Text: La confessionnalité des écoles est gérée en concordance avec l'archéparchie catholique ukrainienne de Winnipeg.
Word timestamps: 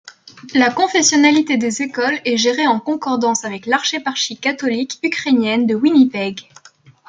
La 0.55 0.71
confessionnalité 0.71 1.57
des 1.57 1.83
écoles 1.83 2.19
est 2.25 2.35
gérée 2.35 2.65
en 2.65 2.79
concordance 2.79 3.45
avec 3.45 3.67
l'archéparchie 3.67 4.35
catholique 4.35 4.97
ukrainienne 5.03 5.67
de 5.67 5.75
Winnipeg. 5.75 6.49